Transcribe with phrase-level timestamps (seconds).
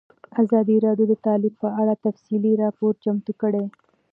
[0.41, 3.65] ازادي راډیو د تعلیم په اړه تفصیلي راپور چمتو کړی.